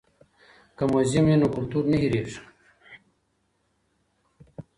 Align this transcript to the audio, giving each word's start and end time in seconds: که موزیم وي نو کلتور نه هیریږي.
که 0.77 0.83
موزیم 0.91 1.25
وي 1.27 1.35
نو 1.41 1.47
کلتور 1.55 1.83
نه 1.91 1.97
هیریږي. 2.01 2.37